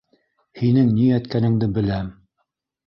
Һинең 0.61 0.89
ни 0.95 1.11
әйткәнеңде 1.19 1.71
беләм. 1.79 2.13